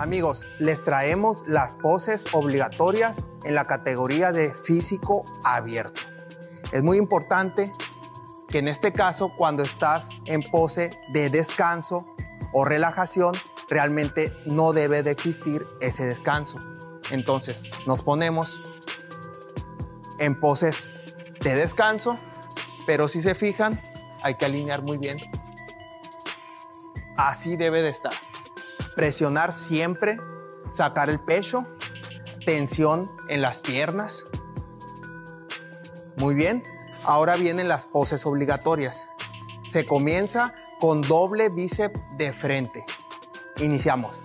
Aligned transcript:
Amigos, 0.00 0.46
les 0.58 0.82
traemos 0.82 1.44
las 1.46 1.76
poses 1.76 2.24
obligatorias 2.32 3.28
en 3.44 3.54
la 3.54 3.66
categoría 3.66 4.32
de 4.32 4.50
físico 4.50 5.26
abierto. 5.44 6.00
Es 6.72 6.82
muy 6.82 6.96
importante 6.96 7.70
que 8.48 8.60
en 8.60 8.68
este 8.68 8.94
caso, 8.94 9.36
cuando 9.36 9.62
estás 9.62 10.12
en 10.24 10.42
pose 10.42 10.98
de 11.12 11.28
descanso 11.28 12.14
o 12.54 12.64
relajación, 12.64 13.34
realmente 13.68 14.32
no 14.46 14.72
debe 14.72 15.02
de 15.02 15.10
existir 15.10 15.66
ese 15.82 16.06
descanso. 16.06 16.58
Entonces, 17.10 17.64
nos 17.84 18.00
ponemos 18.00 18.58
en 20.18 20.40
poses 20.40 20.88
de 21.42 21.54
descanso, 21.54 22.18
pero 22.86 23.06
si 23.06 23.20
se 23.20 23.34
fijan, 23.34 23.78
hay 24.22 24.36
que 24.36 24.46
alinear 24.46 24.80
muy 24.80 24.96
bien. 24.96 25.18
Así 27.18 27.56
debe 27.58 27.82
de 27.82 27.90
estar. 27.90 28.29
Presionar 29.00 29.54
siempre, 29.54 30.18
sacar 30.70 31.08
el 31.08 31.18
pecho, 31.18 31.66
tensión 32.44 33.10
en 33.30 33.40
las 33.40 33.58
piernas. 33.60 34.24
Muy 36.18 36.34
bien. 36.34 36.62
Ahora 37.04 37.36
vienen 37.36 37.66
las 37.66 37.86
poses 37.86 38.26
obligatorias. 38.26 39.08
Se 39.64 39.86
comienza 39.86 40.54
con 40.80 41.00
doble 41.00 41.48
bíceps 41.48 41.98
de 42.18 42.30
frente. 42.34 42.84
Iniciamos. 43.56 44.22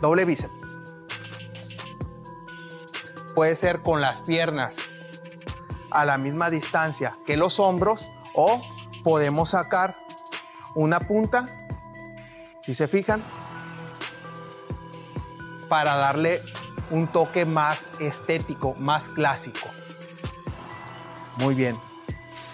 Doble 0.00 0.24
bíceps. 0.24 0.54
Puede 3.34 3.54
ser 3.54 3.82
con 3.82 4.00
las 4.00 4.20
piernas 4.20 4.78
a 5.90 6.06
la 6.06 6.16
misma 6.16 6.48
distancia 6.48 7.18
que 7.26 7.36
los 7.36 7.60
hombros 7.60 8.08
o 8.32 8.62
podemos 9.04 9.50
sacar 9.50 9.98
una 10.74 11.00
punta, 11.00 11.44
si 12.62 12.72
se 12.72 12.88
fijan, 12.88 13.22
para 15.72 15.96
darle 15.96 16.42
un 16.90 17.06
toque 17.06 17.46
más 17.46 17.88
estético, 17.98 18.74
más 18.74 19.08
clásico. 19.08 19.70
Muy 21.38 21.54
bien. 21.54 21.80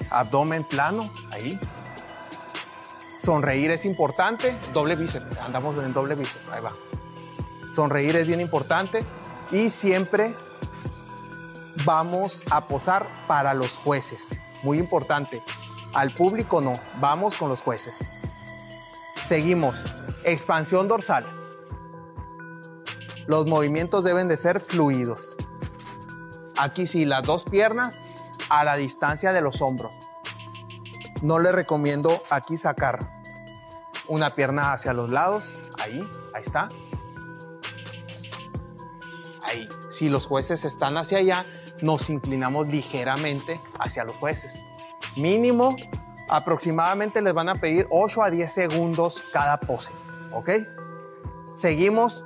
Abdomen 0.09 0.63
plano, 0.63 1.13
ahí. 1.33 1.59
Sonreír 3.17 3.73
es 3.73 3.85
importante. 3.85 4.57
Doble 4.73 4.95
bíceps. 4.95 5.37
Andamos 5.39 5.77
en 5.79 5.93
doble 5.93 6.15
bíceps. 6.15 6.49
Ahí 6.53 6.63
va. 6.63 6.73
Sonreír 7.69 8.15
es 8.15 8.25
bien 8.25 8.41
importante. 8.41 9.05
Y 9.51 9.69
siempre 9.69 10.37
vamos 11.85 12.45
a 12.53 12.69
posar 12.69 13.09
para 13.27 13.53
los 13.53 13.79
jueces. 13.79 14.39
Muy 14.63 14.79
importante. 14.79 15.43
Al 15.93 16.13
público 16.13 16.61
no. 16.61 16.79
Vamos 17.01 17.37
con 17.37 17.49
los 17.49 17.65
jueces. 17.65 18.07
Seguimos. 19.21 19.83
Expansión 20.23 20.87
dorsal. 20.87 21.38
Los 23.29 23.47
movimientos 23.47 24.05
deben 24.05 24.27
de 24.27 24.39
ser 24.39 24.59
fluidos. 24.59 25.37
Aquí 26.57 26.87
sí, 26.87 27.05
las 27.05 27.23
dos 27.25 27.45
piernas 27.45 28.01
a 28.49 28.65
la 28.65 28.75
distancia 28.77 29.35
de 29.35 29.43
los 29.43 29.61
hombros. 29.61 29.95
No 31.21 31.39
le 31.39 31.53
recomiendo 31.53 32.23
aquí 32.31 32.57
sacar 32.57 33.13
una 34.09 34.35
pierna 34.35 34.73
hacia 34.73 34.95
los 34.95 35.11
lados. 35.11 35.61
Ahí, 35.79 36.01
ahí 36.33 36.43
está. 36.43 36.71
Ahí. 39.45 39.69
Si 39.91 40.09
los 40.09 40.25
jueces 40.25 40.65
están 40.65 40.97
hacia 40.97 41.19
allá, 41.19 41.45
nos 41.83 42.09
inclinamos 42.09 42.69
ligeramente 42.69 43.61
hacia 43.79 44.05
los 44.05 44.17
jueces. 44.17 44.65
Mínimo, 45.17 45.77
aproximadamente 46.31 47.21
les 47.21 47.35
van 47.35 47.51
a 47.51 47.57
pedir 47.57 47.87
8 47.91 48.23
a 48.23 48.31
10 48.31 48.51
segundos 48.51 49.23
cada 49.35 49.59
pose. 49.61 49.91
¿Ok? 50.33 50.49
Seguimos. 51.55 52.25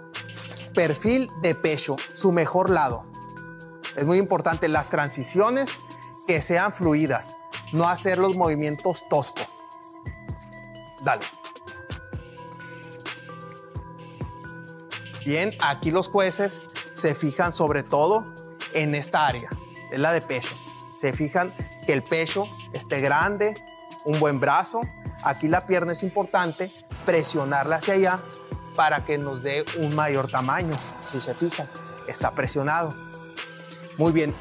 Perfil 0.75 1.31
de 1.43 1.55
pecho, 1.55 1.97
su 2.15 2.33
mejor 2.33 2.71
lado. 2.71 3.05
Es 3.97 4.07
muy 4.07 4.19
importante 4.19 4.69
las 4.69 4.89
transiciones 4.89 5.69
que 6.27 6.41
sean 6.41 6.73
fluidas, 6.73 7.37
no 7.73 7.89
hacer 7.89 8.19
los 8.19 8.35
movimientos 8.35 9.03
toscos. 9.11 9.61
Dale. 11.05 11.27
Bien, 15.27 15.53
aquí 15.61 15.91
los 15.91 16.09
jueces 16.09 16.67
se 16.93 17.15
fijan 17.15 17.53
sobre 17.53 17.83
todo 17.83 18.33
en 18.73 18.95
esta 18.95 19.27
área, 19.27 19.51
es 19.91 19.99
la 19.99 20.13
de 20.13 20.23
pecho. 20.23 20.55
Se 20.95 21.13
fijan 21.13 21.55
que 21.87 21.93
el 21.93 22.03
pecho 22.03 22.45
esté 22.73 23.01
grande, 23.01 23.55
un 24.07 24.19
buen 24.21 24.41
brazo. 24.41 24.81
Aquí 25.23 25.49
la 25.49 25.67
pierna 25.67 25.93
es 25.93 26.03
importante, 26.03 26.73
presionarla 27.05 27.77
hacia 27.77 27.95
allá 27.95 28.25
para 28.75 29.05
que 29.05 29.19
nos 29.19 29.43
dé 29.43 29.65
un 29.79 29.95
mayor 29.95 30.29
tamaño. 30.29 30.77
Si 31.07 31.21
se 31.21 31.35
fijan, 31.35 31.69
está 32.07 32.33
presionado. 32.33 32.95
Muy 33.99 34.13
bien, 34.13 34.35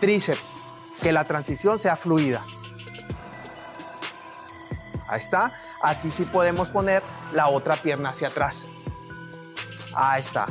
tríceps 0.00 0.40
que 1.02 1.12
la 1.12 1.24
transición 1.24 1.78
sea 1.78 1.96
fluida. 1.96 2.44
Ahí 5.06 5.18
está. 5.18 5.52
Aquí 5.82 6.10
sí 6.10 6.24
podemos 6.24 6.68
poner 6.68 7.02
la 7.32 7.48
otra 7.48 7.76
pierna 7.76 8.10
hacia 8.10 8.28
atrás. 8.28 8.68
Ahí 9.94 10.20
está. 10.20 10.46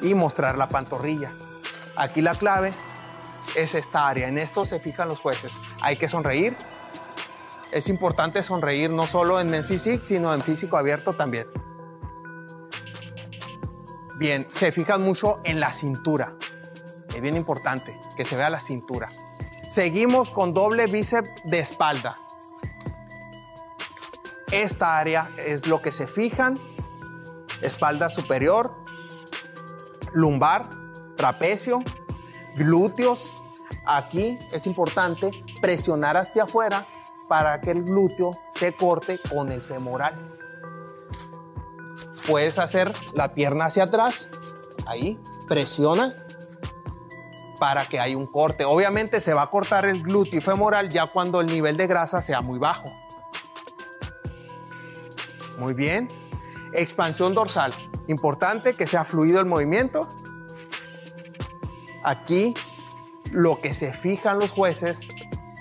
Y 0.00 0.14
mostrar 0.14 0.58
la 0.58 0.68
pantorrilla. 0.68 1.32
Aquí 1.96 2.22
la 2.22 2.34
clave 2.34 2.72
es 3.54 3.74
esta 3.74 4.08
área. 4.08 4.28
En 4.28 4.38
esto 4.38 4.64
se 4.64 4.78
fijan 4.78 5.08
los 5.08 5.18
jueces. 5.18 5.52
Hay 5.80 5.96
que 5.96 6.08
sonreír. 6.08 6.56
Es 7.72 7.88
importante 7.88 8.42
sonreír 8.42 8.90
no 8.90 9.06
solo 9.06 9.40
en 9.40 9.52
físico, 9.64 10.04
sino 10.04 10.32
en 10.34 10.42
físico 10.42 10.76
abierto 10.76 11.14
también. 11.14 11.46
Bien, 14.22 14.46
se 14.48 14.70
fijan 14.70 15.02
mucho 15.02 15.40
en 15.42 15.58
la 15.58 15.72
cintura. 15.72 16.36
Es 17.12 17.20
bien 17.20 17.34
importante 17.34 17.98
que 18.16 18.24
se 18.24 18.36
vea 18.36 18.50
la 18.50 18.60
cintura. 18.60 19.08
Seguimos 19.68 20.30
con 20.30 20.54
doble 20.54 20.86
bíceps 20.86 21.28
de 21.42 21.58
espalda. 21.58 22.20
Esta 24.52 25.00
área 25.00 25.28
es 25.38 25.66
lo 25.66 25.82
que 25.82 25.90
se 25.90 26.06
fijan. 26.06 26.54
Espalda 27.62 28.08
superior, 28.10 28.72
lumbar, 30.12 30.70
trapecio, 31.16 31.82
glúteos. 32.54 33.34
Aquí 33.86 34.38
es 34.52 34.68
importante 34.68 35.32
presionar 35.60 36.16
hacia 36.16 36.44
afuera 36.44 36.86
para 37.28 37.60
que 37.60 37.72
el 37.72 37.82
glúteo 37.82 38.30
se 38.50 38.72
corte 38.72 39.18
con 39.28 39.50
el 39.50 39.64
femoral. 39.64 40.31
Puedes 42.26 42.58
hacer 42.58 42.92
la 43.14 43.34
pierna 43.34 43.66
hacia 43.66 43.84
atrás, 43.84 44.30
ahí, 44.86 45.18
presiona 45.48 46.14
para 47.58 47.86
que 47.88 48.00
haya 48.00 48.16
un 48.16 48.26
corte. 48.26 48.64
Obviamente 48.64 49.20
se 49.20 49.34
va 49.34 49.42
a 49.42 49.46
cortar 49.50 49.84
el 49.84 50.02
glúteo 50.02 50.42
femoral 50.42 50.88
ya 50.88 51.06
cuando 51.06 51.40
el 51.40 51.46
nivel 51.46 51.76
de 51.76 51.86
grasa 51.86 52.20
sea 52.20 52.40
muy 52.40 52.58
bajo. 52.58 52.92
Muy 55.58 55.74
bien. 55.74 56.08
Expansión 56.72 57.34
dorsal. 57.34 57.72
Importante 58.08 58.74
que 58.74 58.86
sea 58.86 59.04
fluido 59.04 59.38
el 59.38 59.46
movimiento. 59.46 60.08
Aquí 62.02 62.54
lo 63.30 63.60
que 63.60 63.72
se 63.72 63.92
fijan 63.92 64.40
los 64.40 64.50
jueces 64.50 65.08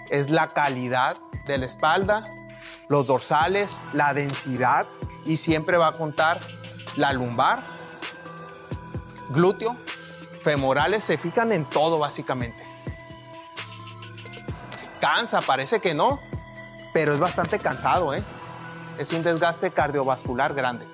es 0.09 0.31
la 0.31 0.47
calidad 0.47 1.17
de 1.45 1.59
la 1.59 1.67
espalda, 1.67 2.23
los 2.89 3.05
dorsales, 3.05 3.79
la 3.93 4.13
densidad 4.13 4.87
y 5.25 5.37
siempre 5.37 5.77
va 5.77 5.87
a 5.87 5.93
contar 5.93 6.39
la 6.95 7.13
lumbar, 7.13 7.63
glúteo, 9.29 9.77
femorales 10.43 11.03
se 11.03 11.17
fijan 11.17 11.51
en 11.51 11.65
todo 11.65 11.99
básicamente. 11.99 12.63
Cansa, 14.99 15.41
parece 15.41 15.79
que 15.79 15.93
no, 15.93 16.19
pero 16.93 17.13
es 17.13 17.19
bastante 17.19 17.59
cansado, 17.59 18.13
¿eh? 18.13 18.23
Es 18.97 19.11
un 19.13 19.23
desgaste 19.23 19.71
cardiovascular 19.71 20.53
grande. 20.53 20.87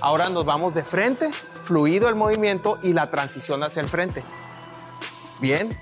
Ahora 0.00 0.28
nos 0.28 0.44
vamos 0.44 0.74
de 0.74 0.82
frente, 0.82 1.30
fluido 1.62 2.08
el 2.08 2.14
movimiento 2.14 2.78
y 2.82 2.92
la 2.92 3.10
transición 3.10 3.62
hacia 3.62 3.80
el 3.80 3.88
frente. 3.88 4.24
Bien. 5.40 5.78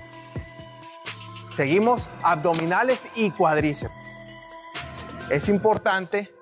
Seguimos 1.53 2.09
abdominales 2.23 3.09
y 3.15 3.31
cuádriceps. 3.31 3.93
Es 5.29 5.49
importante, 5.49 6.32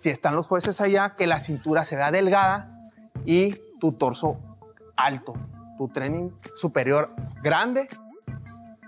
si 0.00 0.08
están 0.08 0.34
los 0.34 0.46
jueces 0.46 0.80
allá, 0.80 1.16
que 1.16 1.26
la 1.26 1.38
cintura 1.38 1.84
se 1.84 1.96
vea 1.96 2.10
delgada 2.10 2.90
y 3.24 3.54
tu 3.80 3.92
torso 3.92 4.38
alto 4.96 5.34
tu 5.80 5.88
training 5.88 6.28
superior 6.56 7.14
grande, 7.42 7.88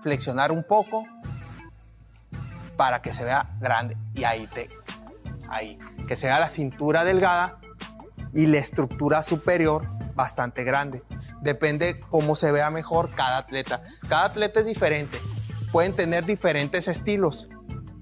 flexionar 0.03 0.53
un 0.53 0.63
poco 0.63 1.07
para 2.77 3.01
que 3.01 3.15
se 3.15 3.25
vea 3.25 3.57
grande. 3.61 3.97
Y 4.13 4.25
ahí 4.25 4.47
te, 4.47 4.69
ahí, 5.49 5.79
que 6.07 6.17
se 6.17 6.27
vea 6.27 6.39
la 6.39 6.51
cintura 6.51 7.03
delgada 7.05 7.59
y 8.35 8.45
la 8.45 8.59
estructura 8.59 9.23
superior 9.23 9.89
bastante 10.15 10.65
grande. 10.65 11.03
Depende 11.41 11.99
cómo 12.11 12.37
se 12.37 12.53
vea 12.53 12.69
mejor 12.69 13.09
cada 13.15 13.39
atleta. 13.39 13.83
Cada 14.07 14.27
atleta 14.27 14.61
es 14.61 14.67
diferente. 14.67 15.19
Pueden 15.73 15.97
tener 15.97 16.27
diferentes 16.27 16.89
estilos, 16.89 17.49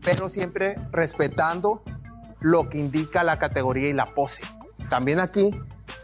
pero 0.03 0.29
siempre 0.29 0.75
respetando 0.91 1.85
lo 2.41 2.69
que 2.69 2.79
indica 2.79 3.23
la 3.25 3.39
categoría 3.39 3.89
y 3.89 3.93
la 3.93 4.07
pose. 4.07 4.43
También 4.89 5.21
aquí 5.21 5.51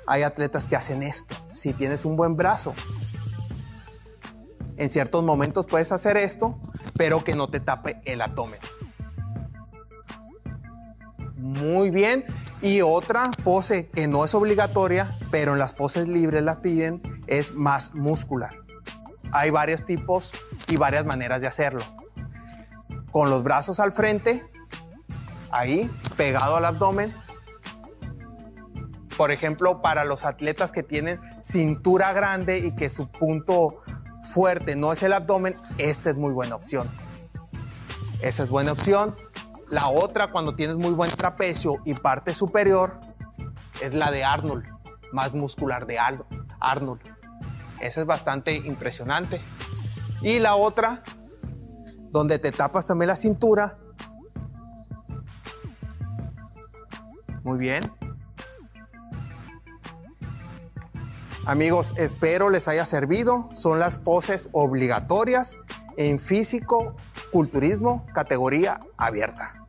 hay 0.07 0.23
atletas 0.23 0.69
que 0.69 0.77
hacen 0.77 1.03
esto. 1.03 1.35
Si 1.51 1.73
tienes 1.73 2.05
un 2.05 2.17
buen 2.17 2.37
brazo, 2.37 2.75
en 4.77 4.91
ciertos 4.91 5.25
momentos 5.25 5.67
puedes 5.67 5.93
hacer 5.93 6.17
esto, 6.17 6.61
pero 6.97 7.25
que 7.25 7.35
no 7.35 7.49
te 7.49 7.61
tape 7.61 8.01
el 8.05 8.21
abdomen. 8.21 8.61
Muy 11.37 11.91
bien. 11.91 12.25
Y 12.63 12.81
otra 12.81 13.31
pose 13.45 13.89
que 13.89 14.09
no 14.09 14.25
es 14.25 14.35
obligatoria, 14.35 15.17
pero 15.31 15.53
en 15.53 15.59
las 15.59 15.73
poses 15.73 16.09
libres 16.09 16.43
las 16.43 16.61
piden, 16.61 17.03
es 17.27 17.55
más 17.55 17.95
muscular. 17.95 18.51
Hay 19.33 19.51
varios 19.51 19.85
tipos 19.85 20.33
y 20.69 20.77
varias 20.77 21.05
maneras 21.05 21.41
de 21.41 21.47
hacerlo. 21.47 21.85
Con 23.13 23.31
los 23.31 23.43
brazos 23.43 23.79
al 23.81 23.93
frente, 23.93 24.47
ahí, 25.59 25.91
pegado 26.17 26.57
al 26.57 26.65
abdomen. 26.65 27.15
Por 29.17 29.31
ejemplo, 29.31 29.81
para 29.81 30.05
los 30.05 30.25
atletas 30.25 30.73
que 30.73 30.83
tienen 30.83 31.21
cintura 31.41 32.13
grande 32.13 32.59
y 32.59 32.75
que 32.77 32.91
su 32.91 33.09
punto 33.09 33.81
fuerte 34.23 34.77
no 34.77 34.93
es 34.93 35.03
el 35.03 35.13
abdomen, 35.13 35.55
esta 35.79 36.11
es 36.11 36.17
muy 36.17 36.33
buena 36.33 36.55
opción. 36.55 36.89
Esa 38.21 38.45
es 38.45 38.51
buena 38.51 38.73
opción. 38.73 39.15
La 39.69 39.89
otra, 39.89 40.31
cuando 40.31 40.55
tienes 40.55 40.77
muy 40.77 40.93
buen 40.93 41.11
trapecio 41.11 41.77
y 41.85 41.95
parte 41.95 42.35
superior, 42.35 43.01
es 43.81 43.95
la 43.95 44.11
de 44.11 44.25
Arnold, 44.25 44.65
más 45.13 45.33
muscular 45.35 45.87
de 45.87 45.99
Arnold. 45.99 47.01
Esa 47.81 48.01
es 48.01 48.07
bastante 48.07 48.55
impresionante. 48.55 49.41
Y 50.23 50.39
la 50.39 50.57
otra, 50.57 51.03
donde 52.11 52.39
te 52.39 52.53
tapas 52.53 52.87
también 52.87 53.09
la 53.09 53.17
cintura. 53.17 53.79
Muy 57.47 57.59
bien. 57.59 57.89
Amigos, 61.45 61.95
espero 61.97 62.51
les 62.51 62.67
haya 62.67 62.85
servido. 62.85 63.49
Son 63.53 63.79
las 63.79 63.99
poses 63.99 64.49
obligatorias 64.51 65.57
en 65.97 66.19
físico, 66.19 66.97
culturismo, 67.31 68.05
categoría 68.13 68.81
abierta. 68.97 69.65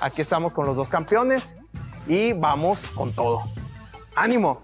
Aquí 0.00 0.22
estamos 0.22 0.54
con 0.54 0.64
los 0.64 0.74
dos 0.74 0.88
campeones 0.88 1.58
y 2.06 2.32
vamos 2.32 2.88
con 2.88 3.12
todo. 3.12 3.42
¡Ánimo! 4.16 4.62